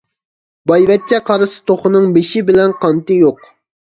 [0.69, 3.45] بايۋەچچە قارىسا توخۇنىڭ بېشى بىلەن قانىتى يوق.